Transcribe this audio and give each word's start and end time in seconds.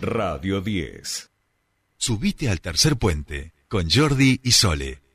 Radio 0.00 0.60
10. 0.60 1.30
Subite 1.96 2.50
al 2.50 2.60
tercer 2.60 2.96
puente 2.96 3.54
con 3.66 3.88
Jordi 3.90 4.40
y 4.42 4.52
Sole. 4.52 5.05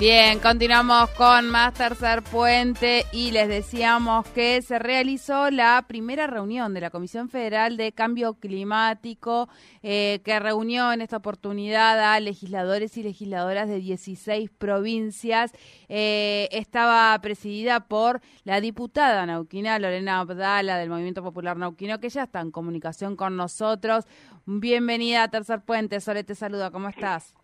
Bien, 0.00 0.38
continuamos 0.38 1.10
con 1.10 1.50
más 1.50 1.74
Tercer 1.74 2.22
Puente 2.22 3.04
y 3.12 3.32
les 3.32 3.48
decíamos 3.48 4.26
que 4.28 4.62
se 4.62 4.78
realizó 4.78 5.50
la 5.50 5.84
primera 5.86 6.26
reunión 6.26 6.72
de 6.72 6.80
la 6.80 6.88
Comisión 6.88 7.28
Federal 7.28 7.76
de 7.76 7.92
Cambio 7.92 8.32
Climático 8.32 9.50
eh, 9.82 10.22
que 10.24 10.40
reunió 10.40 10.90
en 10.94 11.02
esta 11.02 11.18
oportunidad 11.18 12.14
a 12.14 12.18
legisladores 12.18 12.96
y 12.96 13.02
legisladoras 13.02 13.68
de 13.68 13.78
16 13.78 14.48
provincias. 14.48 15.52
Eh, 15.90 16.48
estaba 16.50 17.18
presidida 17.20 17.80
por 17.80 18.22
la 18.44 18.62
diputada 18.62 19.26
nauquina 19.26 19.78
Lorena 19.78 20.20
Abdala 20.20 20.78
del 20.78 20.88
Movimiento 20.88 21.22
Popular 21.22 21.58
Nauquino 21.58 22.00
que 22.00 22.08
ya 22.08 22.22
está 22.22 22.40
en 22.40 22.52
comunicación 22.52 23.16
con 23.16 23.36
nosotros. 23.36 24.06
Bienvenida 24.46 25.24
a 25.24 25.28
Tercer 25.28 25.60
Puente. 25.60 26.00
Sole 26.00 26.24
te 26.24 26.34
saluda, 26.34 26.70
¿cómo 26.70 26.88
estás? 26.88 27.34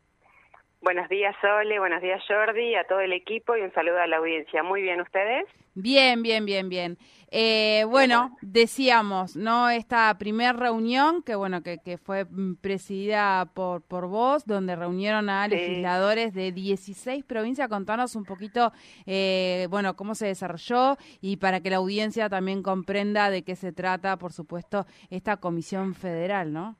Buenos 0.86 1.08
días, 1.08 1.34
Sole, 1.40 1.80
buenos 1.80 2.00
días, 2.00 2.22
Jordi, 2.28 2.76
a 2.76 2.84
todo 2.84 3.00
el 3.00 3.12
equipo 3.12 3.56
y 3.56 3.62
un 3.62 3.72
saludo 3.72 3.98
a 3.98 4.06
la 4.06 4.18
audiencia. 4.18 4.62
Muy 4.62 4.82
bien, 4.82 5.00
¿ustedes? 5.00 5.44
Bien, 5.74 6.22
bien, 6.22 6.46
bien, 6.46 6.68
bien. 6.68 6.96
Eh, 7.32 7.84
bueno, 7.88 8.36
decíamos, 8.40 9.34
¿no? 9.34 9.68
Esta 9.68 10.16
primera 10.16 10.52
reunión, 10.52 11.24
que 11.24 11.34
bueno, 11.34 11.64
que, 11.64 11.78
que 11.78 11.98
fue 11.98 12.24
mm, 12.24 12.58
presidida 12.60 13.50
por, 13.52 13.82
por 13.82 14.06
vos, 14.06 14.46
donde 14.46 14.76
reunieron 14.76 15.28
a 15.28 15.48
legisladores 15.48 16.32
de 16.34 16.52
16 16.52 17.24
provincias. 17.24 17.68
Contanos 17.68 18.14
un 18.14 18.24
poquito, 18.24 18.72
eh, 19.06 19.66
bueno, 19.68 19.96
cómo 19.96 20.14
se 20.14 20.28
desarrolló 20.28 20.98
y 21.20 21.38
para 21.38 21.58
que 21.58 21.70
la 21.70 21.78
audiencia 21.78 22.28
también 22.28 22.62
comprenda 22.62 23.28
de 23.30 23.42
qué 23.42 23.56
se 23.56 23.72
trata, 23.72 24.18
por 24.18 24.32
supuesto, 24.32 24.86
esta 25.10 25.38
comisión 25.38 25.96
federal, 25.96 26.52
¿no? 26.52 26.76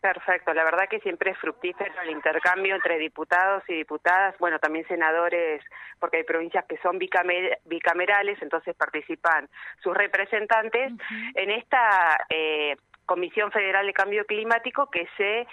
Perfecto, 0.00 0.54
la 0.54 0.64
verdad 0.64 0.88
que 0.88 1.00
siempre 1.00 1.32
es 1.32 1.38
fructífero 1.38 1.92
el 2.02 2.10
intercambio 2.10 2.74
entre 2.74 2.96
diputados 2.96 3.62
y 3.68 3.74
diputadas, 3.74 4.34
bueno, 4.38 4.58
también 4.58 4.86
senadores, 4.88 5.62
porque 5.98 6.18
hay 6.18 6.22
provincias 6.24 6.64
que 6.64 6.78
son 6.78 6.98
bicamerales, 6.98 8.40
entonces 8.40 8.74
participan 8.76 9.46
sus 9.82 9.94
representantes 9.94 10.92
en 11.34 11.50
esta 11.50 12.16
eh, 12.30 12.76
Comisión 13.04 13.52
Federal 13.52 13.86
de 13.86 13.92
Cambio 13.92 14.24
Climático 14.24 14.88
que 14.90 15.06
se 15.18 15.46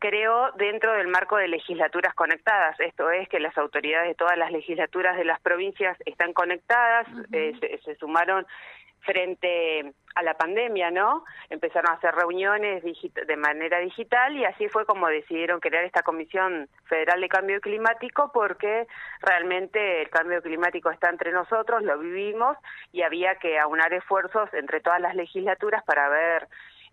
creó 0.00 0.50
dentro 0.56 0.94
del 0.94 1.06
marco 1.06 1.36
de 1.36 1.46
legislaturas 1.46 2.12
conectadas. 2.14 2.74
Esto 2.80 3.08
es 3.12 3.28
que 3.28 3.38
las 3.38 3.56
autoridades 3.56 4.08
de 4.08 4.14
todas 4.16 4.36
las 4.36 4.50
legislaturas 4.50 5.16
de 5.16 5.24
las 5.24 5.40
provincias 5.40 5.96
están 6.06 6.32
conectadas, 6.32 7.06
eh, 7.30 7.52
se, 7.84 7.94
sumaron 7.96 8.44
frente 9.02 9.92
a 10.14 10.22
la 10.22 10.34
pandemia, 10.34 10.90
¿no? 10.90 11.24
Empezaron 11.50 11.90
a 11.90 11.94
hacer 11.94 12.14
reuniones 12.14 12.82
de 12.82 13.36
manera 13.36 13.78
digital 13.78 14.36
y 14.36 14.44
así 14.44 14.68
fue 14.68 14.84
como 14.86 15.08
decidieron 15.08 15.60
crear 15.60 15.84
esta 15.84 16.02
Comisión 16.02 16.68
Federal 16.84 17.20
de 17.20 17.28
Cambio 17.28 17.60
Climático 17.60 18.30
porque 18.32 18.86
realmente 19.20 20.02
el 20.02 20.10
cambio 20.10 20.42
climático 20.42 20.90
está 20.90 21.08
entre 21.08 21.32
nosotros, 21.32 21.82
lo 21.82 21.98
vivimos 21.98 22.56
y 22.92 23.02
había 23.02 23.36
que 23.36 23.58
aunar 23.58 23.92
esfuerzos 23.92 24.52
entre 24.54 24.80
todas 24.80 25.00
las 25.00 25.14
legislaturas 25.14 25.82
para 25.84 26.08
ver 26.08 26.48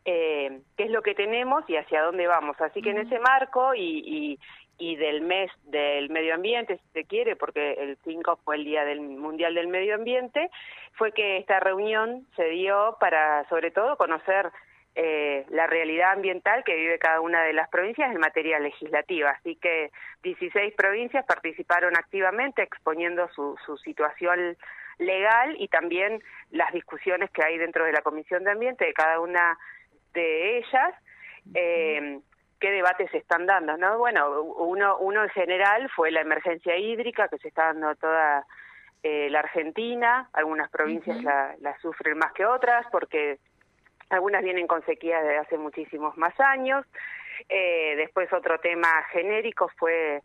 eh, 0.06 0.62
qué 0.78 0.86
es 0.86 0.92
lo 0.92 1.02
que 1.02 1.16
tenemos 1.16 1.64
y 1.70 1.76
hacia 1.76 2.04
dónde 2.04 2.28
vamos. 2.28 2.60
Así 2.62 2.82
que 2.82 2.92
en 2.92 3.00
ese 3.00 3.20
marco 3.20 3.76
y, 3.76 3.82
y 3.82 4.40
del 4.80 5.22
mes 5.22 5.52
del 5.66 6.10
medio 6.10 6.34
ambiente, 6.34 6.78
si 6.78 6.92
se 6.94 7.04
quiere, 7.06 7.36
porque 7.36 7.74
el 7.74 7.98
5 8.04 8.40
fue 8.44 8.56
el 8.56 8.64
Día 8.64 8.86
del 8.86 9.02
Mundial 9.02 9.54
del 9.54 9.68
Medio 9.68 9.96
Ambiente, 9.96 10.50
fue 10.94 11.12
que 11.12 11.38
esta 11.38 11.60
reunión 11.60 12.26
se 12.36 12.46
dio 12.46 12.98
para, 13.00 13.48
sobre 13.50 13.72
todo, 13.72 13.98
conocer 13.98 14.50
eh, 14.96 15.46
la 15.50 15.68
realidad 15.68 16.14
ambiental 16.14 16.64
que 16.64 16.76
vive 16.76 16.98
cada 16.98 17.22
una 17.22 17.44
de 17.44 17.54
las 17.54 17.70
provincias 17.70 18.12
en 18.12 18.20
materia 18.20 18.60
legislativa. 18.60 19.32
Así 19.32 19.56
que 19.56 19.92
16 20.24 20.74
provincias 20.76 21.26
participaron 21.26 21.96
activamente 21.96 22.64
exponiendo 22.64 23.30
su, 23.36 23.56
su 23.66 23.78
situación 23.78 24.58
legal 24.98 25.56
y 25.60 25.68
también 25.68 26.22
las 26.52 26.74
discusiones 26.74 27.30
que 27.32 27.44
hay 27.44 27.58
dentro 27.58 27.86
de 27.86 27.94
la 27.94 28.02
Comisión 28.02 28.44
de 28.44 28.52
Ambiente 28.52 28.86
de 28.86 28.94
cada 28.94 29.20
una 29.20 29.58
de 30.14 30.58
ellas. 30.58 30.94
Eh, 31.54 32.20
qué 32.60 32.72
debates 32.72 33.10
se 33.12 33.18
están 33.18 33.46
dando, 33.46 33.78
¿no? 33.78 33.98
Bueno, 33.98 34.42
uno, 34.42 34.98
uno 35.00 35.24
en 35.24 35.30
general 35.30 35.90
fue 35.96 36.12
la 36.12 36.22
emergencia 36.22 36.78
hídrica 36.78 37.28
que 37.28 37.38
se 37.38 37.48
está 37.48 37.68
dando 37.68 37.96
toda 37.96 38.46
eh, 39.02 39.30
la 39.30 39.40
Argentina, 39.40 40.30
algunas 40.34 40.70
provincias 40.70 41.24
la, 41.24 41.78
sufren 41.82 42.18
más 42.18 42.34
que 42.34 42.46
otras 42.46 42.86
porque 42.92 43.40
algunas 44.10 44.44
vienen 44.44 44.68
con 44.68 44.84
sequía 44.86 45.22
desde 45.22 45.38
hace 45.38 45.58
muchísimos 45.58 46.18
más 46.18 46.38
años. 46.40 46.86
Eh, 47.48 47.96
después 47.96 48.32
otro 48.34 48.60
tema 48.60 48.90
genérico 49.12 49.70
fue 49.78 50.22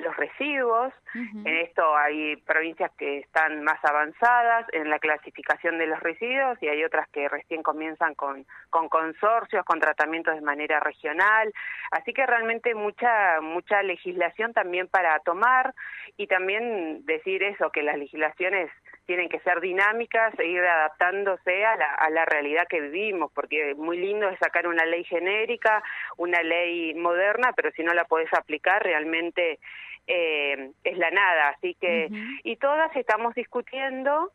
los 0.00 0.16
residuos. 0.16 0.92
En 1.14 1.46
esto 1.46 1.96
hay 1.96 2.36
provincias 2.36 2.90
que 2.98 3.18
están 3.18 3.62
más 3.64 3.78
avanzadas 3.84 4.66
en 4.72 4.88
la 4.90 4.98
clasificación 4.98 5.78
de 5.78 5.86
los 5.86 6.00
residuos 6.00 6.62
y 6.62 6.68
hay 6.68 6.84
otras 6.84 7.08
que 7.08 7.28
recién 7.28 7.62
comienzan 7.62 8.14
con, 8.14 8.46
con 8.70 8.88
consorcios, 8.88 9.64
con 9.64 9.80
tratamientos 9.80 10.34
de 10.34 10.40
manera 10.40 10.80
regional. 10.80 11.52
Así 11.90 12.12
que 12.12 12.26
realmente 12.26 12.74
mucha, 12.74 13.40
mucha 13.40 13.82
legislación 13.82 14.52
también 14.52 14.88
para 14.88 15.18
tomar 15.20 15.74
y 16.16 16.26
también 16.26 17.04
decir 17.06 17.42
eso, 17.42 17.70
que 17.70 17.82
las 17.82 17.98
legislaciones 17.98 18.70
tienen 19.10 19.28
que 19.28 19.40
ser 19.40 19.60
dinámicas 19.60 20.38
e 20.38 20.46
ir 20.46 20.60
adaptándose 20.60 21.64
a 21.64 21.74
la, 21.74 21.94
a 21.94 22.10
la 22.10 22.24
realidad 22.26 22.68
que 22.68 22.80
vivimos, 22.80 23.32
porque 23.34 23.74
muy 23.74 23.98
lindo 23.98 24.28
es 24.28 24.38
sacar 24.38 24.68
una 24.68 24.86
ley 24.86 25.02
genérica, 25.02 25.82
una 26.16 26.40
ley 26.44 26.94
moderna, 26.94 27.52
pero 27.56 27.72
si 27.72 27.82
no 27.82 27.92
la 27.92 28.04
podés 28.04 28.32
aplicar 28.32 28.80
realmente 28.84 29.58
eh, 30.06 30.70
es 30.84 30.96
la 30.96 31.10
nada. 31.10 31.48
Así 31.48 31.74
que, 31.80 32.08
y 32.44 32.54
todas 32.54 32.94
estamos 32.94 33.34
discutiendo, 33.34 34.30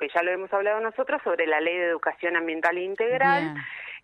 que 0.00 0.08
ya 0.12 0.24
lo 0.24 0.32
hemos 0.32 0.52
hablado 0.52 0.80
nosotros, 0.80 1.22
sobre 1.22 1.46
la 1.46 1.60
ley 1.60 1.76
de 1.76 1.86
educación 1.86 2.34
ambiental 2.34 2.78
integral. 2.78 3.54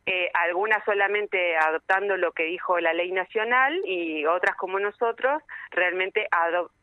Eh, 0.06 0.30
algunas 0.34 0.84
solamente 0.84 1.56
adoptando 1.56 2.16
lo 2.16 2.30
que 2.30 2.44
dijo 2.44 2.78
la 2.78 2.92
ley 2.92 3.10
nacional 3.10 3.80
y 3.84 4.24
otras 4.26 4.54
como 4.54 4.78
nosotros 4.78 5.42
realmente 5.72 6.28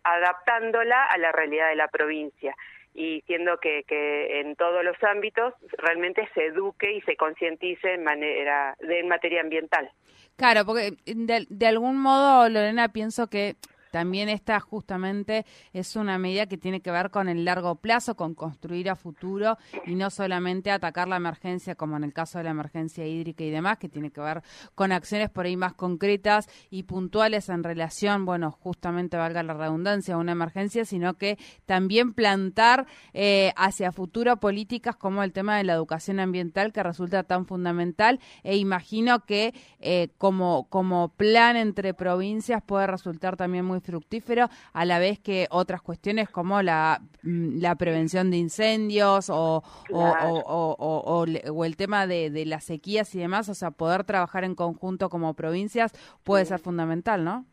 adaptándola 0.04 1.06
a 1.06 1.18
la 1.18 1.32
realidad 1.32 1.70
de 1.70 1.76
la 1.76 1.88
provincia 1.88 2.54
y 3.00 3.22
siendo 3.22 3.58
que, 3.60 3.86
que 3.88 4.42
en 4.42 4.58
todos 4.58 4.84
los 4.84 5.02
ámbitos 5.04 5.54
realmente 5.78 6.28
se 6.34 6.48
eduque 6.48 6.92
y 6.92 7.02
se 7.04 7.16
concientice 7.16 7.94
en 7.94 8.04
manera 8.04 8.76
de 8.82 9.02
materia 9.06 9.40
ambiental. 9.40 9.90
Claro, 10.36 10.66
porque 10.66 10.98
de, 11.06 11.48
de 11.50 11.68
algún 11.68 11.98
modo, 11.98 12.50
Lorena, 12.50 12.90
pienso 12.90 13.28
que 13.28 13.56
también 13.92 14.30
esta 14.30 14.60
justamente 14.60 15.46
es 15.74 15.96
una 15.96 16.18
medida 16.18 16.46
que 16.48 16.58
tiene 16.58 16.82
que 16.82 16.92
ver 16.92 17.10
con 17.10 17.30
el 17.30 17.46
largo 17.46 17.76
plazo, 17.76 18.16
con 18.16 18.36
construir 18.36 18.90
a 18.90 18.96
futuro 18.96 19.58
y 19.86 19.96
no 19.96 20.10
solamente 20.10 20.72
atacar 20.72 21.08
la 21.08 21.18
emergencia 21.18 21.76
como 21.76 21.98
en 21.98 22.04
el 22.04 22.14
caso 22.14 22.38
de 22.38 22.44
la 22.46 22.52
emergencia 22.52 23.06
hídrica 23.06 23.44
y 23.44 23.50
demás, 23.50 23.78
que 23.78 23.90
tiene 23.90 24.12
que 24.12 24.22
ver 24.22 24.44
con 24.76 24.92
acciones 24.92 25.30
por 25.30 25.46
ahí 25.46 25.58
más 25.58 25.74
concretas 25.74 26.48
y 26.70 26.84
puntuales 26.84 27.50
en 27.50 27.64
relación, 27.64 28.26
bueno, 28.26 28.52
justamente 28.52 29.18
valga 29.18 29.44
la 29.44 29.54
redundancia, 29.54 30.16
a 30.16 30.18
una 30.18 30.32
emergencia, 30.32 30.86
sino 30.86 31.16
que 31.16 31.38
también 31.66 32.14
plantar 32.14 32.88
eh, 33.14 33.54
hacia 33.56 33.92
futuro 33.92 34.38
políticas 34.38 34.96
como 34.96 35.24
el 35.24 35.34
tema 35.34 35.58
de 35.58 35.64
la 35.64 35.74
educación 35.74 36.20
ambiental 36.20 36.72
que 36.72 36.84
resulta 36.84 37.24
tan 37.24 37.46
fundamental 37.46 38.20
e 38.44 38.58
imagino 38.58 39.26
que 39.26 39.54
eh, 39.80 40.10
como, 40.18 40.68
como 40.70 41.10
plan 41.10 41.56
entre 41.56 41.94
provincias 41.94 42.62
puede 42.64 42.88
resultar 42.88 43.38
también 43.38 43.66
muy 43.66 43.79
fructífero, 43.82 44.50
a 44.74 44.86
la 44.86 45.00
vez 45.00 45.20
que 45.20 45.48
otras 45.50 45.82
cuestiones 45.82 46.30
como 46.30 46.62
la, 46.62 47.02
mm, 47.24 47.60
la 47.62 47.76
prevención 47.76 48.32
de 48.32 48.38
incendios 48.38 49.30
o, 49.30 49.64
o, 49.92 51.26
o, 51.48 51.66
el 51.66 51.78
tema 51.78 52.08
de, 52.08 52.30
de 52.30 52.46
las 52.46 52.64
sequías 52.66 53.14
y 53.16 53.20
demás, 53.20 53.50
o 53.50 53.54
sea, 53.54 53.72
poder 53.72 54.04
trabajar 54.04 54.44
en 54.44 54.56
conjunto 54.56 55.10
como 55.10 55.34
provincias 55.34 55.92
puede 56.24 56.46
ser 56.46 56.60
fundamental, 56.60 57.24
¿no? 57.24 57.46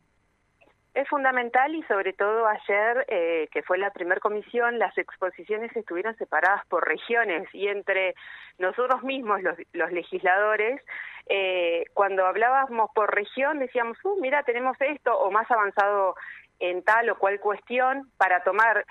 Es 0.96 1.06
fundamental 1.11 1.75
y 1.75 1.82
sobre 1.82 2.14
todo 2.14 2.46
ayer, 2.46 3.05
eh, 3.08 3.49
que 3.52 3.62
fue 3.62 3.76
la 3.76 3.90
primera 3.90 4.19
comisión, 4.19 4.79
las 4.79 4.96
exposiciones 4.96 5.76
estuvieron 5.76 6.17
separadas 6.17 6.64
por 6.69 6.88
regiones 6.88 7.46
y 7.52 7.69
entre 7.69 8.14
nosotros 8.58 9.02
mismos, 9.02 9.43
los, 9.43 9.58
los 9.75 9.93
legisladores, 9.93 10.81
eh, 11.28 11.84
cuando 11.93 12.26
hablábamos 12.26 12.90
por 12.94 13.14
región 13.14 13.58
decíamos, 13.58 13.99
uh, 14.05 14.20
mira, 14.20 14.43
tenemos 14.44 14.76
esto, 14.81 15.17
o 15.19 15.31
más 15.31 15.50
avanzado 15.50 16.14
en 16.58 16.82
tal 16.82 17.11
o 17.11 17.19
cual 17.19 17.38
cuestión 17.40 18.11
para 18.17 18.43
tomar, 18.43 18.87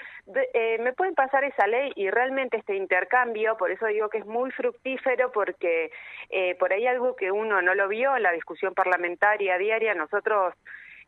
eh, 0.53 0.77
me 0.79 0.93
pueden 0.93 1.15
pasar 1.15 1.43
esa 1.43 1.65
ley 1.65 1.91
y 1.95 2.09
realmente 2.09 2.57
este 2.57 2.75
intercambio, 2.75 3.57
por 3.57 3.71
eso 3.71 3.87
digo 3.87 4.09
que 4.09 4.19
es 4.19 4.25
muy 4.25 4.51
fructífero 4.51 5.31
porque 5.31 5.91
eh, 6.29 6.55
por 6.55 6.73
ahí 6.73 6.85
algo 6.85 7.15
que 7.15 7.31
uno 7.31 7.61
no 7.61 7.73
lo 7.73 7.87
vio 7.87 8.15
en 8.15 8.23
la 8.23 8.31
discusión 8.31 8.73
parlamentaria 8.73 9.57
diaria, 9.57 9.95
nosotros 9.95 10.53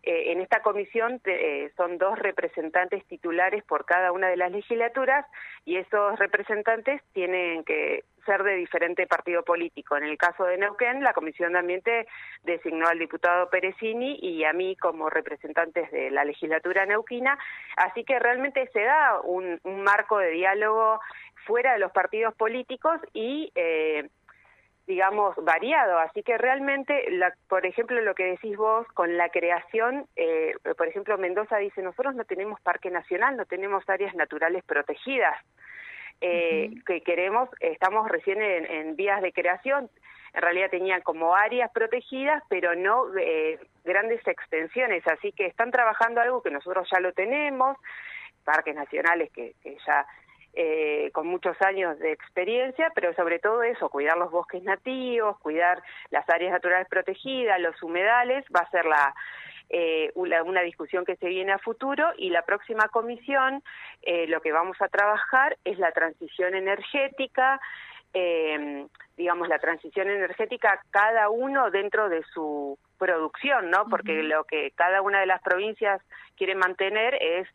eh, 0.03 0.31
en 0.31 0.41
esta 0.41 0.61
comisión 0.61 1.19
eh, 1.25 1.71
son 1.75 1.97
dos 1.97 2.17
representantes 2.19 3.05
titulares 3.07 3.63
por 3.63 3.85
cada 3.85 4.11
una 4.11 4.29
de 4.29 4.38
las 4.38 4.51
legislaturas 4.51 5.25
y 5.65 5.77
esos 5.77 6.17
representantes 6.19 7.01
tienen 7.13 7.63
que 7.63 8.03
ser 8.25 8.44
de 8.44 8.55
diferente 8.55 9.07
partido 9.07 9.44
político. 9.44 9.97
En 9.97 10.03
el 10.03 10.17
caso 10.17 10.44
de 10.44 10.57
Neuquén, 10.57 11.03
la 11.03 11.13
Comisión 11.13 11.53
de 11.53 11.59
Ambiente 11.59 12.07
designó 12.44 12.88
al 12.88 12.99
diputado 12.99 13.49
Perezini 13.49 14.19
y 14.21 14.44
a 14.44 14.53
mí 14.53 14.75
como 14.75 15.09
representantes 15.09 15.89
de 15.91 16.11
la 16.11 16.25
legislatura 16.25 16.85
neuquina, 16.85 17.38
así 17.77 18.03
que 18.03 18.19
realmente 18.19 18.69
se 18.73 18.83
da 18.83 19.21
un, 19.21 19.59
un 19.63 19.81
marco 19.81 20.17
de 20.19 20.31
diálogo 20.31 20.99
fuera 21.45 21.73
de 21.73 21.79
los 21.79 21.91
partidos 21.91 22.35
políticos 22.35 22.99
y 23.13 23.51
eh, 23.55 24.09
digamos, 24.87 25.35
variado. 25.43 25.99
Así 25.99 26.23
que 26.23 26.37
realmente, 26.37 27.11
la, 27.11 27.33
por 27.49 27.65
ejemplo, 27.65 27.99
lo 28.01 28.15
que 28.15 28.23
decís 28.23 28.55
vos 28.55 28.87
con 28.93 29.17
la 29.17 29.29
creación, 29.29 30.07
eh, 30.15 30.53
por 30.77 30.87
ejemplo, 30.87 31.17
Mendoza 31.17 31.57
dice, 31.57 31.81
nosotros 31.81 32.15
no 32.15 32.23
tenemos 32.23 32.59
parque 32.61 32.89
nacional, 32.89 33.35
no 33.35 33.45
tenemos 33.45 33.87
áreas 33.87 34.15
naturales 34.15 34.63
protegidas. 34.63 35.35
Eh, 36.19 36.71
que 36.87 37.01
queremos, 37.01 37.47
estamos 37.59 38.09
recién 38.09 38.41
en, 38.41 38.95
vías 38.95 39.21
de 39.21 39.31
creación, 39.31 39.87
en 40.33 40.41
realidad 40.41 40.71
tenían 40.71 41.01
como 41.01 41.35
áreas 41.35 41.69
protegidas, 41.71 42.41
pero 42.49 42.73
no 42.73 43.15
eh, 43.19 43.59
grandes 43.85 44.27
extensiones, 44.27 45.05
así 45.05 45.31
que 45.31 45.45
están 45.45 45.69
trabajando 45.69 46.19
algo 46.19 46.41
que 46.41 46.49
nosotros 46.49 46.89
ya 46.91 46.99
lo 46.99 47.13
tenemos, 47.13 47.77
parques 48.43 48.73
nacionales 48.73 49.31
que, 49.31 49.53
que 49.61 49.77
ya 49.85 50.07
eh, 50.59 51.12
con 51.13 51.27
muchos 51.27 51.56
años 51.62 52.00
de 52.00 52.12
experiencia, 52.12 52.92
pero 52.95 53.13
sobre 53.13 53.38
todo 53.38 53.62
eso, 53.62 53.89
cuidar 53.89 54.18
los 54.18 54.31
bosques 54.31 54.63
nativos, 54.63 55.38
cuidar 55.38 55.83
las 56.09 56.27
áreas 56.27 56.51
naturales 56.51 56.88
protegidas, 56.89 57.62
los 57.62 57.81
humedales, 57.83 58.44
va 58.54 58.62
a 58.62 58.71
ser 58.71 58.86
la, 58.86 59.13
eh, 59.69 60.12
una, 60.15 60.62
discusión 60.62 61.06
que 61.06 61.15
se 61.18 61.27
viene 61.27 61.51
a 61.51 61.59
futuro 61.59 62.12
y 62.18 62.31
la 62.31 62.42
próxima 62.42 62.88
comisión 62.88 63.62
eh, 64.01 64.25
lo 64.27 64.42
que 64.42 64.51
vamos 64.51 64.77
a 64.81 64.88
trabajar 64.88 65.57
es 65.63 65.77
la 65.77 65.92
transición 65.92 66.56
energética, 66.56 67.59
eh, 68.15 68.88
digamos, 69.15 69.48
la 69.50 69.59
transición 69.59 70.09
energética 70.09 70.81
cada 70.89 71.30
uno 71.30 71.69
dentro 71.69 72.09
de 72.09 72.24
su 72.33 72.80
producción, 72.98 73.69
¿no? 73.69 73.86
Porque 73.89 74.24
lo 74.24 74.45
que 74.45 74.71
cada 74.71 75.04
una 75.04 75.19
de 75.19 75.27
las 75.27 75.42
provincias 75.44 76.01
quiere 76.36 76.56
mantener 76.56 77.13
es 77.21 77.48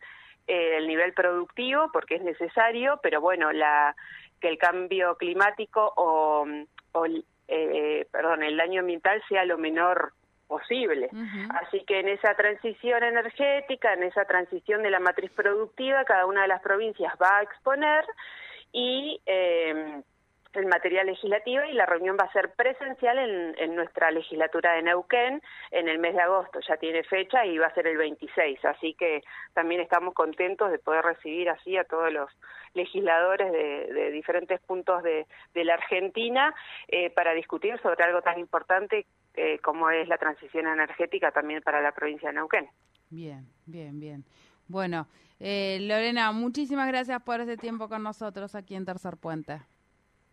eh, 0.47 0.77
el 0.77 0.89
nivel 0.89 1.13
productivo 1.13 1.91
porque 1.93 2.17
es 2.17 2.23
necesario, 2.23 2.99
pero 3.03 3.21
bueno, 3.21 3.53
la, 3.53 3.95
que 4.41 4.49
el 4.49 4.59
cambio 4.59 5.17
climático 5.17 5.93
o, 5.97 6.47
o 6.93 7.07
eh, 7.49 8.07
perdón, 8.11 8.43
el 8.43 8.57
daño 8.57 8.81
ambiental 8.81 9.23
sea 9.29 9.45
lo 9.45 9.59
menor 9.59 10.13
posible. 10.47 11.09
Así 11.63 11.83
que 11.87 12.01
en 12.01 12.09
esa 12.09 12.35
transición 12.35 13.03
energética, 13.03 13.95
en 13.95 14.03
esa 14.03 14.27
transición 14.27 14.83
de 14.83 14.91
la 14.91 15.01
matriz 15.01 15.31
productiva, 15.31 16.05
cada 16.05 16.27
una 16.27 16.43
de 16.43 16.49
las 16.49 16.61
provincias 16.61 17.15
va 17.21 17.39
a 17.39 17.43
exponer 17.43 18.05
y 18.71 19.19
eh, 19.25 20.03
el 20.55 20.67
material 20.67 21.07
legislativo 21.07 21.65
y 21.65 21.73
la 21.73 21.87
reunión 21.87 22.17
va 22.21 22.25
a 22.25 22.33
ser 22.33 22.53
presencial 22.55 23.19
en, 23.19 23.55
en, 23.59 23.75
nuestra 23.75 24.11
legislatura 24.11 24.75
de 24.75 24.83
Neuquén 24.83 25.43
en 25.71 25.89
el 25.89 25.99
mes 25.99 26.15
de 26.15 26.23
agosto. 26.23 26.61
Ya 26.69 26.77
tiene 26.77 27.03
fecha 27.05 27.45
y 27.47 27.59
va 27.59 27.67
a 27.67 27.75
ser 27.75 27.87
el 27.87 27.97
26. 27.97 28.65
Así 28.65 28.95
que 28.95 29.23
también 29.55 29.81
estamos 29.81 30.15
contentos 30.15 30.71
de 30.71 30.79
poder 30.79 31.05
recibir 31.05 31.49
así 31.49 31.77
a 31.77 31.85
todos 31.85 32.13
los 32.13 32.31
legisladores 32.75 33.53
de, 33.53 34.11
diferentes 34.11 34.61
puntos 34.61 35.03
de, 35.03 35.27
la 35.55 35.75
Argentina 35.75 36.55
eh, 36.89 37.11
para 37.11 37.33
discutir 37.35 37.79
sobre 37.83 38.05
algo 38.05 38.23
tan 38.23 38.39
importante 38.39 39.07
eh, 39.35 39.59
como 39.61 39.91
es 39.91 40.09
la 40.09 40.19
transición 40.19 40.67
energética 40.67 41.31
también 41.31 41.63
para 41.63 41.81
la 41.81 41.93
provincia 41.93 42.29
de 42.29 42.35
Neuquén. 42.35 42.69
Bien, 43.11 43.47
bien, 43.67 44.01
bien. 44.01 44.25
Bueno, 44.69 45.07
eh, 45.39 45.79
Lorena, 45.81 46.33
muchísimas 46.33 46.89
gracias 46.89 47.23
por 47.23 47.41
este 47.41 47.57
tiempo 47.57 47.89
con 47.89 48.03
nosotros 48.03 48.55
aquí 48.55 48.75
en 48.75 48.85
Tercer 48.85 49.17
Puente. 49.17 49.61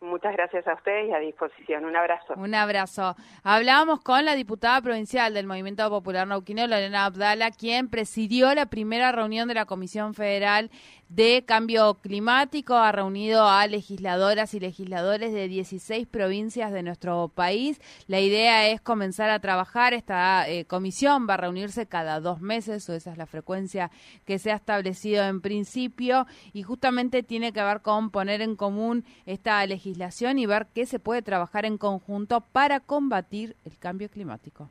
Muchas 0.02 0.32
gracias 0.32 0.66
a 0.66 0.76
ustedes 0.76 1.10
y 1.10 1.14
a 1.14 1.20
disposición. 1.20 1.84
Un 1.84 1.96
abrazo. 1.96 2.34
Un 2.38 2.56
abrazo. 2.56 3.16
Hablábamos 3.44 4.00
con 4.00 4.24
la 4.24 4.34
diputada 4.34 4.82
provincial 4.82 5.34
del 5.34 5.46
Movimiento 5.46 5.90
Popular 5.90 6.26
Nauquino, 6.26 6.66
Lorena 6.68 7.06
Abdala, 7.06 7.52
quien 7.52 7.90
presidió 7.90 8.56
la 8.56 8.68
primera 8.68 9.12
reunión 9.12 9.50
de 9.50 9.56
la 9.56 9.66
Comisión 9.66 10.14
Federal 10.14 10.72
de 11.10 11.44
Cambio 11.46 11.96
Climático. 11.96 12.76
Ha 12.76 12.92
reunido 12.92 13.48
a 13.48 13.68
legisladoras 13.68 14.54
y 14.54 14.60
legisladores 14.60 15.34
de 15.34 15.48
16 15.48 16.08
provincias 16.08 16.72
de 16.72 16.84
nuestro 16.84 17.28
país. 17.30 17.82
La 18.08 18.20
idea 18.20 18.70
es 18.70 18.80
comenzar 18.80 19.30
a 19.30 19.40
trabajar. 19.40 19.94
Esta 19.94 20.48
eh, 20.48 20.66
comisión 20.66 21.28
va 21.28 21.34
a 21.34 21.38
reunirse 21.38 21.88
cada 21.88 22.20
dos 22.20 22.42
meses, 22.42 22.88
o 22.90 22.94
esa 22.94 23.12
es 23.12 23.18
la 23.18 23.26
frecuencia 23.26 23.92
que 24.26 24.40
se 24.40 24.52
ha 24.52 24.56
establecido 24.56 25.26
en 25.26 25.42
principio, 25.42 26.28
y 26.54 26.64
justamente 26.64 27.24
tiene 27.24 27.52
que 27.52 27.64
ver 27.64 27.82
con 27.82 28.12
poner 28.12 28.42
en 28.42 28.56
común 28.56 29.04
esta 29.26 29.66
legislación 29.66 30.40
y 30.40 30.46
ver 30.46 30.68
qué 30.74 30.86
se 30.86 31.00
puede 31.00 31.22
trabajar 31.22 31.66
en 31.66 31.78
conjunto 31.78 32.42
para 32.42 32.80
combatir 32.80 33.56
el 33.66 33.78
cambio 33.78 34.10
climático. 34.10 34.70